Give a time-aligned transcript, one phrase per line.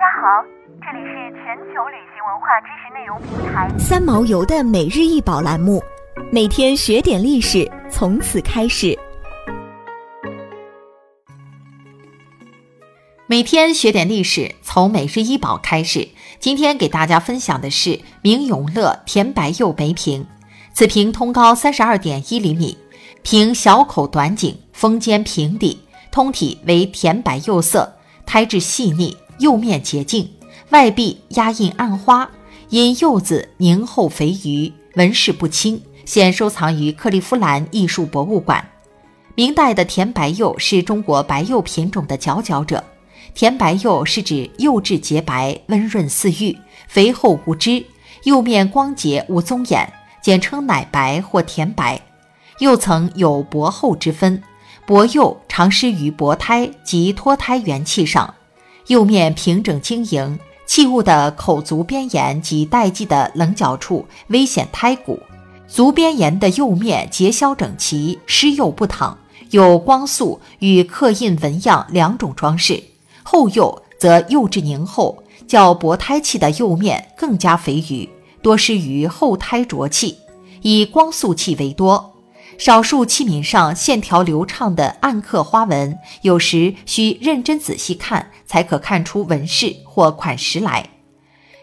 [0.00, 0.42] 大家好，
[0.80, 5.82] 这里是全球旅行文化知识内容平台三毛游的每日一宝栏目，
[6.32, 8.98] 每天学点历史，从此开始。
[13.26, 16.08] 每天学点历史，从每日一宝开始。
[16.38, 20.26] 今天给大家分享的是明永乐甜白釉梅瓶，
[20.72, 22.78] 此瓶通高三十二点一厘米，
[23.22, 30.30] 瓶小口短颈，封尖平底，通体为甜白釉色，胎质细腻，釉面洁净，
[30.68, 32.30] 外壁压印暗花，
[32.68, 38.62] 因釉子凝厚肥腴，纹饰不清，现收藏于克利夫兰艺术博物馆。
[39.34, 42.84] 明代的甜白釉是中国白釉品种的佼佼者。
[43.32, 47.82] 甜白釉是指釉质洁白、温润似玉、肥厚无汁，
[48.24, 51.98] 釉面光洁无棕眼，简称奶白或甜白。
[52.58, 54.42] 釉层有薄厚之分，
[54.84, 58.34] 薄釉常施于薄胎及脱胎元器上。
[58.90, 60.36] 釉面平整晶莹，
[60.66, 65.16] 器物的口足边沿及带系的棱角处微显胎骨。
[65.68, 69.16] 足边沿的釉面结削整齐，湿釉不淌，
[69.50, 72.82] 有光素与刻印纹样两种装饰。
[73.22, 78.08] 后釉则釉质凝厚，较薄胎器的釉面更加肥腴，
[78.42, 80.18] 多施于后胎浊器，
[80.62, 82.12] 以光素器为多。
[82.60, 90.86] 少数器皿上线条流畅的暗刻花纹，有时需认真仔细看才可看出纹饰或款式来。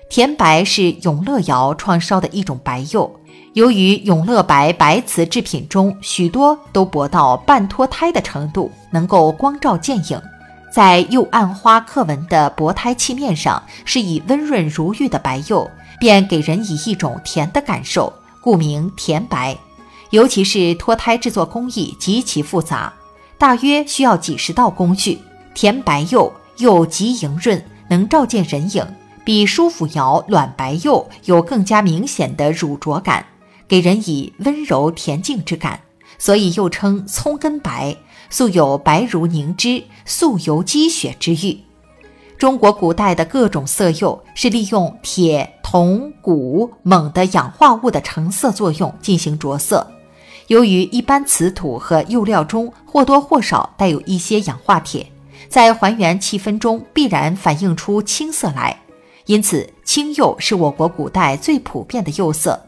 [0.10, 3.16] 甜白是永乐窑创烧的一种白釉，
[3.54, 10.20] 由于永乐白白瓷制品中许多都薄到半脱胎的程度，能够光照见影。
[10.74, 19.56] 在釉暗花刻纹的薄胎器面上，是以温润如玉的白釉，便给人以一种甜的感受，故名甜白。
[20.12, 22.94] 尤其是脱胎制作工艺极其复杂，
[23.38, 25.20] 大约需要几十道工序。
[25.54, 28.86] 甜白釉又极莹润，能照见人影，
[29.26, 33.26] 比舒府窑卵白釉有更加明显的乳浊感，
[33.68, 35.82] 给人以温柔恬静之感，
[36.20, 37.98] 所以又称葱根白。
[38.30, 41.58] 素有“白如凝脂，素由积雪”之誉。
[42.38, 49.90] 中国古代的各种色釉是利用铁、铜、钴、锰的氧化物的成色作用进行着色。
[50.48, 55.06] 由于一般瓷土和釉料中或多或少带有一些氧化铁，
[55.50, 58.80] 在还原气氛中必然反映出青色来，
[59.26, 62.60] 因此青釉是我国古代最普遍的釉色。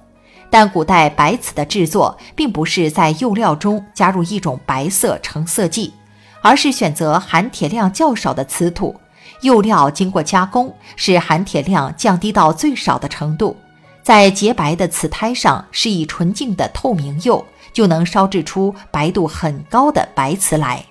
[0.49, 5.93] 但古代白瓷的制作并不是在釉料中加入一种白色成色剂，
[6.41, 8.93] 而是选择含铁量较少的瓷土，
[9.41, 13.55] 釉料经过加工，使含铁量降低到最少的程度，
[14.01, 17.45] 在洁白的瓷胎上是以纯净的透明釉，
[17.79, 20.83] 就能烧制出白度很高的白瓷来。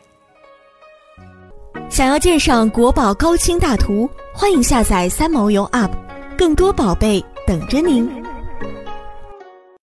[1.91, 5.91] 想要鉴赏国宝高清大图，欢迎下载三毛游 App，
[6.39, 8.11] 更多宝贝等着您。